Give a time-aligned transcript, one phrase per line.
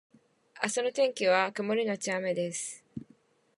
[0.63, 2.83] 明日の天気は曇りのち雨です